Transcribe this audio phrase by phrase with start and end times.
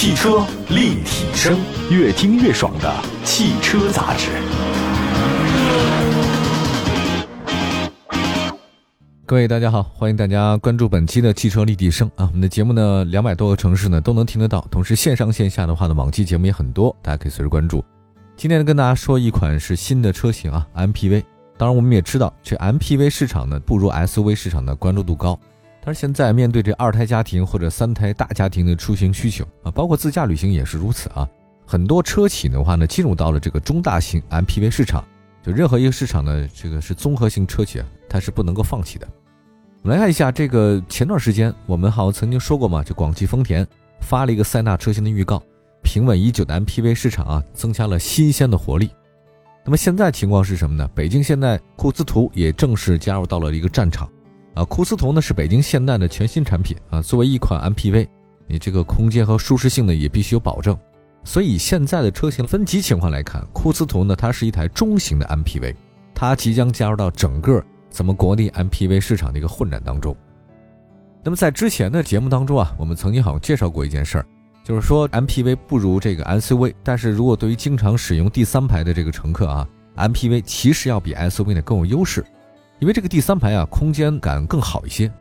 [0.00, 1.58] 汽车立体声，
[1.90, 4.30] 越听越爽的汽车杂志。
[9.26, 12.26] 各位大家好，欢迎大家关注本期的汽车立体声啊！
[12.26, 17.84] 我们的节目呢，两百多个城市呢都能听得到，同时线上线下的话呢，往期节目也很多，大家可以随时关注。
[18.36, 21.24] 今天呢，跟大家说一款是新的车型啊，MPV。
[21.56, 25.36] 当然，我们也知道这 MPV 市场呢不如 SUV 市场的关注度高。
[25.88, 31.26] 但是现在面对这二胎家庭或者三胎大家庭的出行需求啊，包括自驾旅行也是如此啊。
[31.66, 35.02] 很多车企的话呢，进入到了这个中大型 MPV 市场。
[35.42, 39.08] 就任何一个市场呢，这个是综合性车企，它是不能够放弃的。
[39.80, 43.66] 我们来看一下这个前段时间我们好像曾经说过嘛，就广汽丰田
[44.02, 45.42] 发了一个塞纳车型的预告，
[45.82, 48.90] 平稳已久的 MPV 市场啊，增加了新鲜的活力。
[49.64, 50.86] 那么现在情况是什么呢？
[50.94, 54.06] 北京现代库斯图也正式加入到了一个战场。
[54.58, 58.08] 啊，库斯图呢是北京现代的全新产品啊，作为一款 MPV，
[58.48, 60.76] 你这个空间和舒适性呢也必须有保证。
[61.22, 65.76] 所以现在的车型分级情况来看，库斯图呢它是一台中型的 MPV，
[66.12, 70.16] 它即将加入到整个咱们国内 MPV 市场的一个混战当中。
[71.22, 74.26] 那么在之前的节目当中啊，我们曾经好像介绍过一件事儿，
[74.64, 82.24] 就是说 MPV 不如这个 SUV，但是如果对于经常使用第三排的这个乘客啊，MPV 其实要比 SUV 呢更有优势。
[82.78, 85.12] 因为这个第三排啊，空间感更好一些，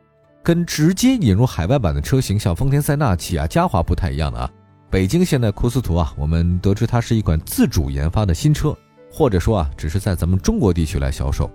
[0.44, 4.50] 跟直接引入海外版的车型，像丰田塞纳、起亚嘉华不太一样的啊。
[4.89, 8.78] 北京现代库斯图啊，我们得知它是一款自主研发的新车，
[9.11, 11.50] 或者说啊，只是在咱们中国地区来销售。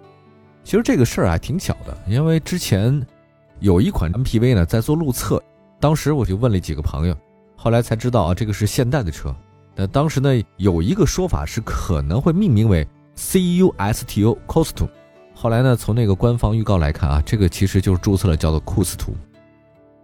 [0.64, 3.00] 其实这个事儿还挺巧的，因为之前
[3.60, 5.42] 有一款 MPV 呢在做路测，
[5.78, 7.16] 当时我就问了几个朋友，
[7.56, 9.34] 后来才知道啊，这个是现代的车。
[9.76, 12.86] 那当时呢有一个说法是可能会命名为
[13.16, 14.88] CUSTO Costu。
[15.42, 15.74] 后来呢？
[15.74, 19.12] 从那个官方预告来看啊，这个其实就是注册了叫做库斯图。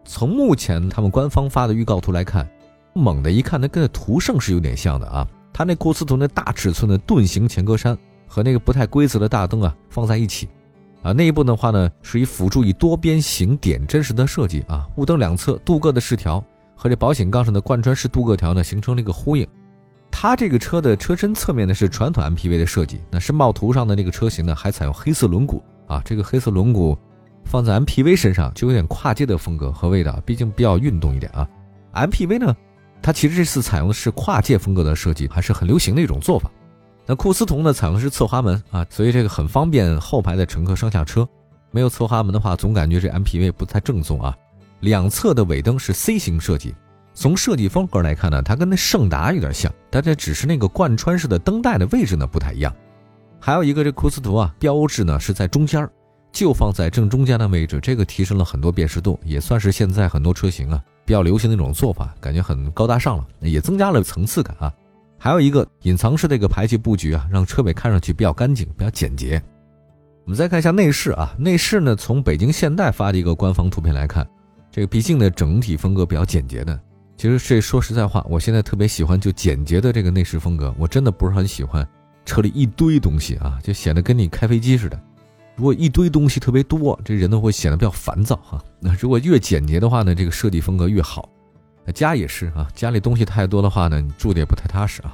[0.04, 2.44] 从目前他们官方发的预告图来看，
[2.92, 5.24] 猛的一看，那跟途胜是有点像的啊。
[5.52, 7.96] 它那库斯图那大尺寸的盾形前格栅
[8.26, 10.48] 和那个不太规则的大灯啊放在一起，
[11.04, 16.42] 啊，内部的话呢是以辅助以多边形点阵式的设计啊，雾灯两侧镀铬的饰条
[16.74, 19.46] 和这保险杠上的贯穿式镀铬条呢形成了一个呼应。
[20.20, 26.98] 它这个车的车身侧面呢是传统 MPV 的设计，那申报图上的那个车型呢还采用黑色轮毂啊，这个黑色轮毂
[27.44, 31.48] 放在 MPV 身上就有点跨界的风格和味道，毕竟比较运动一点啊。
[31.94, 32.52] MPV 呢，
[33.00, 36.50] 它其实这次采用的是跨界风格的设计，还是很流行的一种做法。
[37.06, 41.24] 那库斯图呢采用的是侧滑门啊，所以这个很方便后排的乘客上下车。
[41.70, 44.36] 没有侧滑门的话，总感觉这 MPV 不太正宗啊。
[44.80, 46.74] 两侧的尾灯是 C 型设计。
[47.20, 52.72] 从设计风格来看呢，它跟那胜达有点像，但这只是那个贯穿式的灯带的位置呢不太一样。
[53.40, 55.84] 还有一个这库斯图啊，标志呢是在中间
[56.30, 64.72] 就放在正中间的位置，这个提升了很多辨识度，也算是现在很多车型啊比较流行的一种做法，感觉很高大上了，也增加了层次感啊。
[65.18, 69.42] 还有一个隐藏式的一个排气布局啊，让车尾看上去比较干净、比较简洁。
[70.24, 74.24] 我们再看一下内饰啊，内饰呢从北京现代发的一个官方图片来看，
[74.70, 76.80] 这个毕竟呢整体风格比较简洁的。
[77.18, 81.84] 其实这说实在话，我现在特别喜欢就简洁的这个内饰风格，我真的不是很喜欢
[82.24, 84.98] 车里一堆东西啊，就显得跟你开飞机似的。
[85.56, 88.62] 如果一堆东西特别多，这人呢会显得比较烦躁哈。
[88.78, 91.28] 那如果越简洁的话呢，这个设计风格越好。
[91.92, 95.12] 家也是啊，家里东西太多的话呢，你住的也不太踏实啊。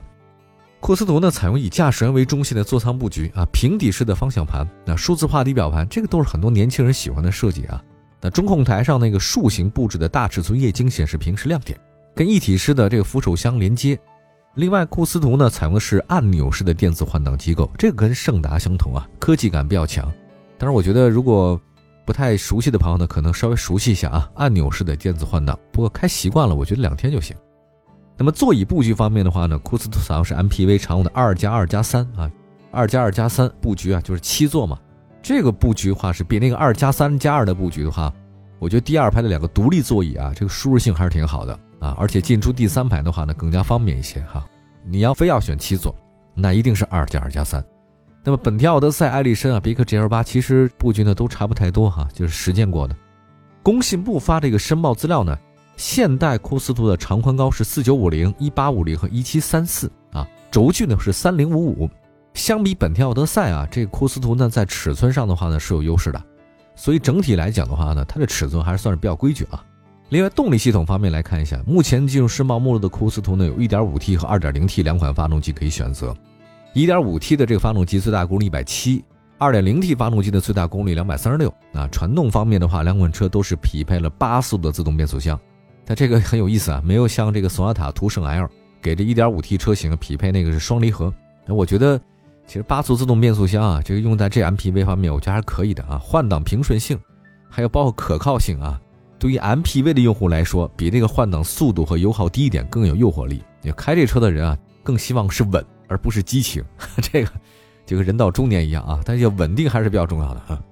[0.81, 7.83] 库斯图呢采用以驾驶员为中心的座舱布局啊，平底式的方向盘，那数字化仪表盘，这个都是很多年轻人喜欢的设计啊。
[8.21, 11.79] 那中控台上那个竖形布置的大尺寸液晶显示屏是亮点。
[12.15, 13.99] 跟一体式的这个扶手箱连接，
[14.55, 20.13] 另外库斯图呢采用的是按钮式的电子换挡机构，这个跟胜达相同啊，科技感比较强。
[20.57, 21.61] 但是我觉得如果
[22.07, 25.59] 不太熟悉的朋友呢，可能稍微熟悉一下啊，按钮式的电子换挡。
[25.73, 27.37] 不过开习惯了，我觉得两天就行。
[28.17, 32.31] 那么座椅布局方面的话呢，库斯图采用是 MPV 常用的二加二加三啊，
[32.71, 34.79] 二加二加三布局啊，就是七座嘛。
[35.21, 38.13] 这个布局的话是比那个二加三加二的布局的话，
[38.61, 41.59] 我觉得第二排的两个独立座椅啊，这个舒适性还是挺好的。
[41.85, 44.43] 啊，而且进出第三排的话呢，更加方便一些哈。
[44.87, 45.95] 你要非要选七座，
[46.35, 47.63] 那一定是二加二加三。
[48.25, 52.97] 那么本田奥德赛、艾力绅啊、别克 GL 八，其实布局呢都差不太多哈，就是实践过的。
[53.63, 55.37] 工信部发这个申报资料呢，
[55.77, 61.91] 现代库斯图的长宽高是四九五零、一八五零和一七三四啊，轴距呢是三零五五。
[62.33, 66.23] 相比本田奥德赛啊，这个库斯图呢在尺寸上的话呢是有优势的，
[66.75, 69.65] 所以整体来讲的话呢，它的尺寸还是算是比较规矩啊。
[70.11, 76.15] 另外，动力系统方面来看一下，目前进入世贸目录的库斯图呢，有 1.5T 和 2.0T 两款发动机可以选择。
[76.75, 81.53] 1.5T 的这个发动机最大功率 170，2.0T 发动机的最大功率236。
[81.73, 85.39] 啊，传动方面的话，两款车都是匹配了八速的自动变速箱。
[85.87, 88.49] 它这个很有意思啊，没有像这个索纳塔途胜 L
[88.81, 91.13] 给这 1.5T 车型匹配那个是双离合。
[91.49, 92.01] 我觉得，
[92.47, 95.99] 其实八速自动变速箱啊，这个用在这 MPV 方面，我觉得还是可以的啊。
[95.99, 96.99] 换挡平顺性，
[97.49, 98.81] 还有包括可靠性啊，
[99.25, 103.43] 对于 MPV 的用户来说，比那个换挡速度和油耗低一点更有诱惑力。
[103.63, 106.63] 你开这车的人啊，更希望是稳而不是激情。
[107.01, 107.31] 这个
[107.87, 110.63] 就跟人到中年一样啊，但是稳定还是比较重要的啊。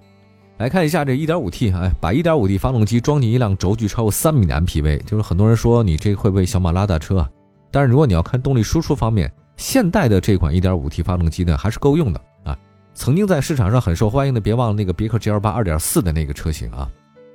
[0.58, 7.30] 来看一下这 1.5T，哎，把 1.5T 发动机装进一辆轴距超过三米的 MPV，就是很多人说你这会不会小马拉大车啊？
[7.70, 12.54] 但是如果你要看动力输出方面，现代的这款 1.5T 发动机呢还是够用的啊。
[12.92, 16.86] 曾经在市场上很受欢迎的，别忘了那个别克 GL8 2.4的那个车型啊，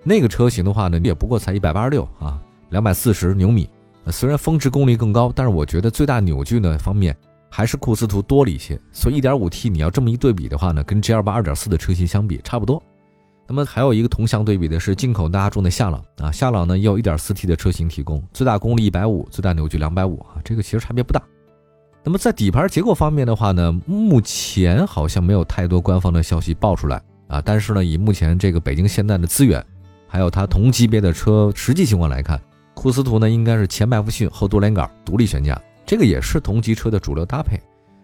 [0.07, 3.69] 那个车型的话呢，也不过才186啊，240牛米。
[4.09, 7.13] 虽然峰值功率更高，但是我觉得最大扭矩呢方面
[7.49, 8.79] 还是库斯图多了一些。
[8.93, 12.81] 所以 1.5T 你要这么一对比的话呢，跟 GL8 2.4的车型相比差不多。
[13.45, 21.21] 那么还有一个同向对比的是进口大众的夏朗啊，夏朗呢也有 1.4T 的车型提供，最大功率150，最大扭矩250啊，这个其实差别不大。
[22.05, 29.61] 那么在底盘结构方面的话呢，目前好像没有太多官方的消息爆出来啊，但是呢，以目前这个北京现代的资源，
[30.07, 32.41] 还有它同级别的车实际情况来看，
[32.73, 37.59] 库斯图呢应该是前麦弗逊后多连杆独立悬架，这个也是同级车的主流搭配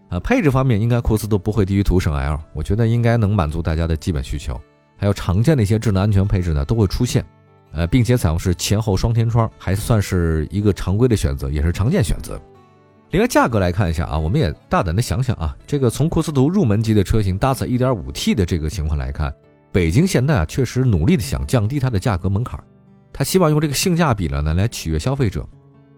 [0.10, 0.20] 啊。
[0.20, 4.60] 配置方面，应该库斯图不会低于途胜 L，我觉得应该能满足大家的基本需求。
[4.98, 7.26] 还有常见的一些智能安全配置呢，都会出现，
[7.72, 12.40] 呃，并且采用是前后双天窗，还算是一个常规的选择，也是常见选择。
[13.12, 19.34] 另外价格来看一下啊，我们也大胆的想想啊，这个从库斯图入门级的车型搭载 1.5T 的这个情况来看，
[19.74, 22.64] 北京现代啊确实努力的想降低它的价格门槛，
[23.12, 25.46] 他希望用这个性价比了呢来取悦消费者。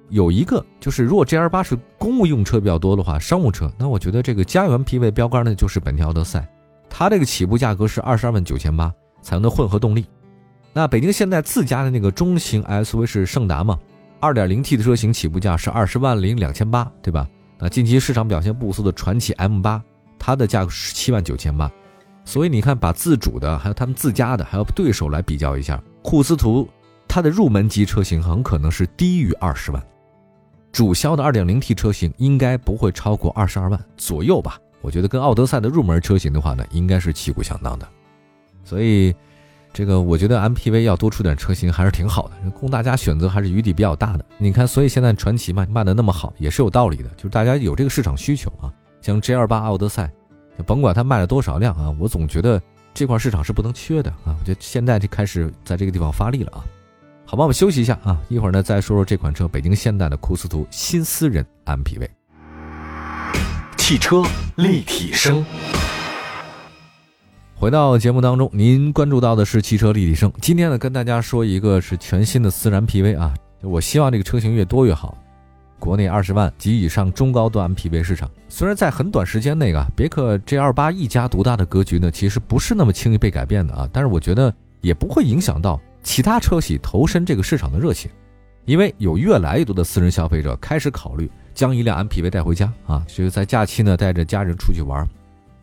[0.09, 6.47] 有一个就是，如果 GL 八是公务用车比较多的话，商务车，那我觉得这个家园 P 位标杆呢就是本田奥德赛。
[6.89, 10.05] 它这个起步价格是二十二万九千八，采用的混合动力。
[10.71, 13.77] 那北京现代自家的那个中型 SUV 是胜达嘛，
[14.21, 17.27] 二点零 T 的车型起步价是二十万零两千八，对吧？
[17.59, 19.83] 那近期市场表现不俗的传祺 M 八，
[20.17, 21.69] 它的价格是七万九千八。
[22.25, 26.67] 所以你看，把自主的还有他们自家的还有对手来比较一下，库斯图
[27.07, 29.81] 它的入门级车型很可能是低于二十万，
[30.71, 34.59] 主销的二点零 T 车型应该不会超过二十二万左右吧。
[34.81, 37.87] 我觉得跟奥德赛的入门车型的话呢，应该是旗鼓相当的，
[38.63, 39.15] 所以
[39.71, 44.25] 这个我觉得 MPV 要多出点车型还是挺好的，供大家选择还是余地比较大的。
[44.37, 48.73] 你看，所以现在传奇卖卖的那么好，也是有道理的，就是大家有这个市场需求啊。
[49.01, 50.11] 像 G28 奥德赛，
[50.63, 52.61] 甭管它卖了多少辆啊，我总觉得
[52.93, 54.35] 这块市场是不能缺的啊。
[54.39, 56.63] 我觉得现在就开始在这个地方发力了啊。
[57.25, 62.07] 好吧，我们休息一下啊，一会儿呢再说说这款车，北京现代的库斯图新私人 MPV。
[63.77, 64.23] 汽车
[64.55, 65.45] 立体声，
[67.55, 70.31] 回到节目当中，您关注到的是汽车立体声。
[70.41, 75.17] 今天呢，跟大家说一个是全新的私然 PV 啊，我希望这个车型越多越好。
[75.79, 88.09] 国内二十万及以上中高端 MPV 市场，虽然在很短时间内啊，别克 GL8 一家独大的格局呢，其实不是那么轻易被改变的啊，但是我觉得也不会影响到其他车企投身这个市场的热情，
[88.65, 91.29] 因为有越来越多的私人消费者开始考虑。
[91.55, 95.07] 将一辆 MPV 带回家啊，就是在假期呢带着家人出去玩。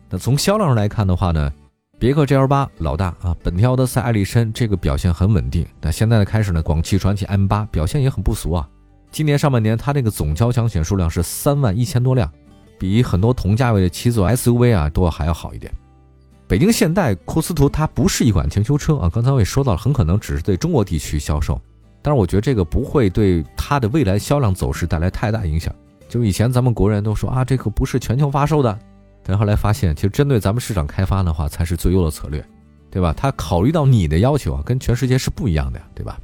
[0.09, 1.53] 那从销量上来看的话呢，
[1.99, 5.63] 别克 GL8 老大啊，本田奥德赛、艾力绅这个表现很稳定。
[5.79, 8.67] 那现在呢开始呢，广汽传祺 M8 表现也很不俗啊。
[9.13, 12.29] 今年上半年它这个总交强险数量是三万一千多辆，
[12.79, 15.71] 比很多同价位的七座 SUV 啊都还要好一点。
[16.47, 21.61] 北京现代库斯图它不是一款全修车啊，刚才我也说到了，很可能只是对中国地区销售，
[22.01, 25.71] 但是我觉得这个不会对它的未来销量走势带来太大影响。
[26.09, 28.79] 就以前咱们国人都说啊，这个不是全球发售的，
[29.21, 32.43] 但后来发现，其实针对咱们市场开发的话，才是最优的策略，
[32.89, 33.13] 对吧？
[33.15, 36.19] 他考虑到你的要求啊，跟全世界是不一样的呀，对吧？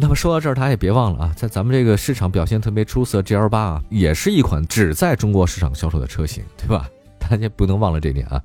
[0.00, 6.88] 那么说到这儿，大家也别忘了啊，在咱们这个市场表现特别出色，GL 八啊，也是一款只在中国市场销售的车型，对吧？
[7.18, 8.40] 大家不能忘了这点啊。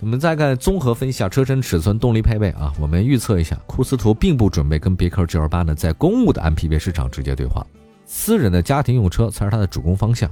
[0.00, 7.64] 我们再看综合分析下车身尺寸、动力配备啊，我们预测一下，库斯图并不准备跟别克 GL 八呢在公务的 MPV 市场直接对话。
[8.04, 10.28] 私人的家庭用车才是它的主攻方向，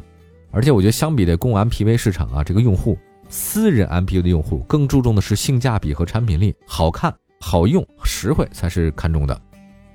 [0.50, 9.40] 而且我觉得相比的公务 MPV 市场啊，这个用户私人 MPV 的用户更注重的是性价比和产品力，好看、好用、实惠才是看重的。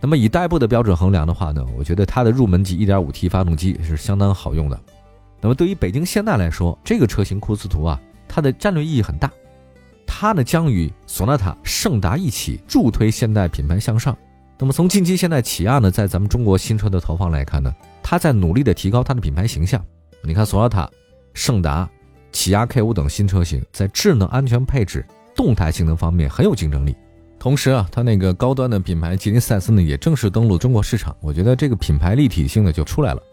[0.02, 4.78] 那么以代步的标准衡量的话呢，我觉得它的入门级 1.5T 发动机是相当好用的。
[5.40, 9.32] 那么对于北京现代来说，这个车型库斯图啊，它的战略意义很大，
[10.08, 14.18] 它呢将与索纳塔、胜达一起助推现代品牌向上。
[14.58, 19.84] 那么从近期现代起亚呢，在咱们中国新车的投放来看呢，它在努力的提高它的品牌形象。
[20.24, 20.90] 你看索纳塔、
[21.34, 21.88] 胜达、
[22.32, 25.06] 起亚 K 五等新车型，在智能、安全配置、
[25.36, 26.96] 动态性能方面很有竞争力。
[27.42, 31.18] 同时啊，它那个高端的品牌吉林赛斯呢，也正式登陆中国市场。
[31.22, 33.24] 我觉得这个品牌立体性呢就出来了。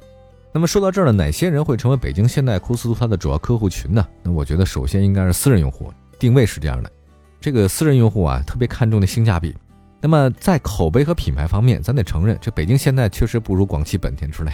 [0.51, 4.09] 那么说到这儿呢，哪些人会成为北京现代库斯图它的主要客户群呢？
[4.23, 6.91] 那我觉得首先应该是私人用户，定位是这样的。
[7.39, 9.55] 这个私人用户啊，特别看重的性价比。
[10.01, 14.51] 那么在口碑和品牌方面，咱得承认，这北京现代确实不如广汽本田之类，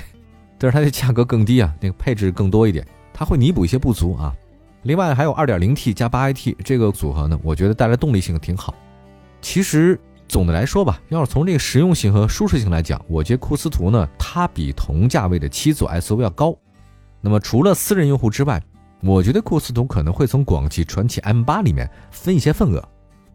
[0.59, 4.35] 但是它的价格更低啊，那个配置更多一点，它会弥补一些不足啊。
[4.83, 8.75] 另外还有 2.0T 加 8AT 这个组合呢，我觉得带来动力性挺好。
[9.45, 16.57] 其实总的来说吧，要是从这个实用性和舒适性来讲，我觉得库斯图呢，它比同价位的七座 SUV 要高。
[17.21, 18.61] 那么除了私人用户之外，
[19.03, 22.83] 我觉得库斯图可能会从广汽传祺 M8 里面分一些份额。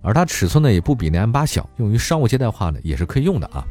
[0.02, 3.64] 而它尺寸呢也不比那 M8 小，用于商务接待化呢也是可以用的啊。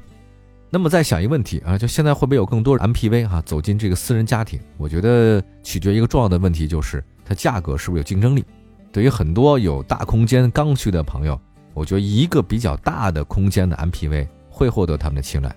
[0.71, 4.61] 那么再想一个问题啊，就现在会不会有更多 MPV 哈走进这个私人家庭？
[4.77, 8.45] 我觉得取决一个重要的问题，就是它价格是不是有竞争力。
[8.93, 11.39] 对于很多有大空间刚需的朋友，
[11.79, 15.55] 我觉得一个比较大的空间的 MPV 会获得他们的青睐。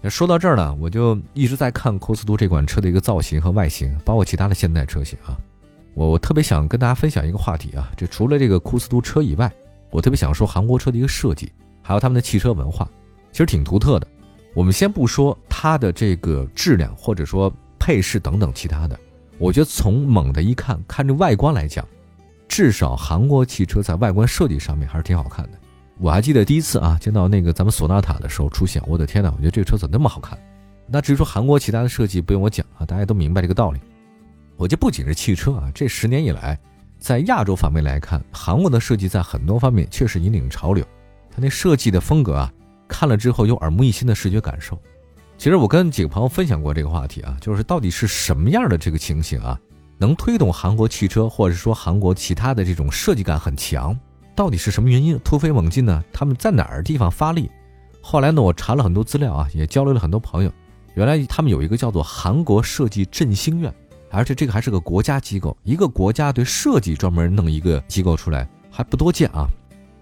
[0.00, 5.36] 那说到这儿呢，我就一直在看库斯图这款车的一个造型和外形，包括其他的现代车型啊。
[5.94, 9.52] 我我特别想跟大家分享一个话题啊，这除了这个库斯图车以外。
[9.90, 12.88] 我特别想说韩国车的一个设计，还有他们的汽车文化，
[13.30, 14.06] 其实挺独特的。
[14.54, 18.98] 我们先不说它的这个质量，或者说配饰等等其他的，
[19.36, 21.86] 我觉得从猛的一看，看这外观来讲，
[22.52, 25.52] 至少韩国汽车在外观设计上面还是挺好看的。
[25.98, 30.38] 我还记得第一次啊见到那个咱们索纳塔的时候出现，我的天呐，我觉得这个车怎么那么好看？
[30.86, 33.80] 那至于说韩国其他的设计，不用我讲啊，大家都明白这个道理。
[34.58, 36.58] 我觉得不仅是汽车啊，这十年以来。
[36.98, 40.84] 在亚洲方面来看，韩国的设计在很多方面确实引领潮流。
[41.30, 42.52] 它那设计的风格啊，
[42.86, 44.78] 看了之后有耳目一新的视觉感受。
[45.38, 49.58] 其实我跟几个朋友分享过这个话题啊，就是到底是什么样的这个情形啊，
[50.02, 53.96] 能推动韩国汽车，或者说韩国其他的这种设计感很强？
[54.34, 56.02] 到底是什么原因突飞猛进呢？
[56.12, 57.48] 他们在哪儿地方发力？
[58.00, 60.50] 后来呢，我查了很多资料啊，也交流了很多朋友，
[60.94, 63.72] 原来他们有一个叫做韩国设计振兴院。
[64.10, 69.46] 而且这个还是个国家机构，一个国家对设计专门弄一个机构出来还不多见啊。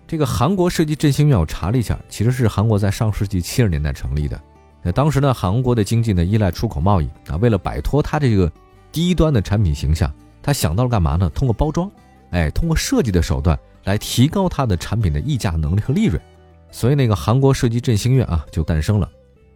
[0.09, 4.41] 这个韩国设计振兴院我查了一下，其实是韩国在上世纪七十年代成立的。
[4.83, 8.51] 那当时呢，韩国的经济呢依赖出口贸易啊，为了摆脱它这个
[8.93, 11.31] 低端的产品形象，他想到了干嘛呢？
[11.35, 11.91] 通过包装，
[12.31, 16.21] 哎，通过设计的手段来提高它的产品的溢价能力和利润。
[16.71, 19.11] 所以那个韩国设计振兴院啊就诞生了。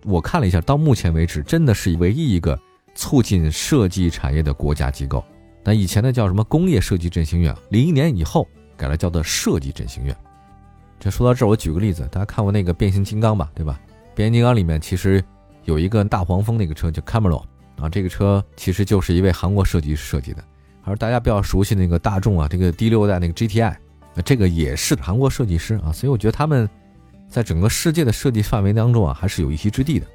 [0.05, 2.59] 我看了一下，到目前为止真的是唯一一个。
[2.97, 5.25] 促进设计产业的国家机构，
[5.65, 7.53] 那以前呢叫什么工业设计振兴院？
[7.69, 10.17] 零一年以后改了叫做设计振兴院。
[11.01, 13.81] 这说到这儿，我举个例子，大家看过那个变形金刚吧，对吧？
[14.15, 15.21] 变形金刚里面其实
[15.65, 17.43] 有一个大黄蜂那个车叫 Camaro
[17.77, 20.43] 啊，这个车其实就是一位韩国设计师设计的。
[20.83, 23.75] 而大家比较熟悉那个大众啊，这个第六代那个 GTI，
[24.25, 26.69] 这个也是韩国设计师啊，所以我觉得他们
[27.29, 30.07] 在整个世界的设计范围当中啊，还是有一席之地的。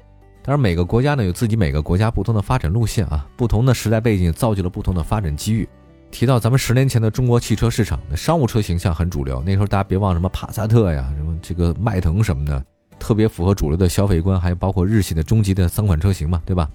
[0.42, 5.68] 当然，每个国家呢有自己每个国家不同的发展路线啊，不同的时代背景造就了不同的发展机遇。
[6.10, 12.64] 提到咱们十年前的中国汽车市场，那商务车形象很主流，那时候大家别忘什么帕萨特呀，什么这个迈腾什么的，
[12.98, 16.70] 特别符合主流的消费观，还有包括日系的中级的三款车型嘛，对吧？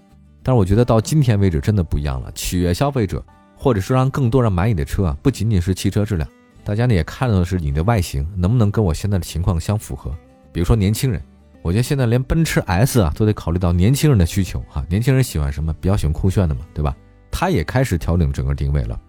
[0.48, 3.26] 但是我觉得到今天为止真的不一样了，取悦消费者，
[3.58, 6.30] 或者说让更多人买你的车啊，不仅仅是汽车质量，
[6.64, 10.16] 大家呢也看到的是你的外形能不能跟我现在的情况相符合，
[10.52, 11.20] 比如说年轻人。
[11.64, 15.74] 我觉得现在连奔驰 S 啊都得考虑到年轻人的需求哈，年轻人喜欢什么？
[15.82, 16.96] 比较喜欢酷炫的嘛，对吧？
[17.32, 19.02] 他也开始调整整个定位了，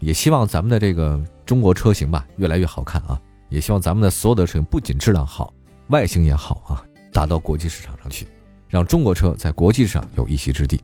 [0.00, 3.18] 也希望咱们的这个中国车型吧越来越好看啊！
[3.48, 5.50] 也希望咱们的所有的车型不仅质量好，
[5.88, 8.28] 外形也好啊，打到国际市场上去，
[8.68, 10.80] 让中国车在国际上有一席之地，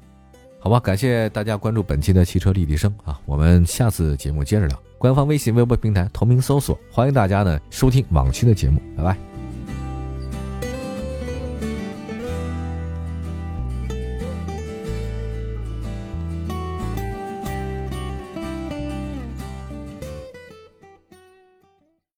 [0.58, 0.78] 好吧？
[0.80, 4.82] 感谢大家关注本期的汽车立体声啊，我们下次节目接着聊。
[4.98, 9.29] 官方微信、微博平台同名搜索，欢迎大家呢收听往期的节目，拜拜。